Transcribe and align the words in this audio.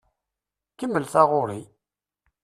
Kemmel 0.77 1.05
taɣuṛi! 1.13 1.61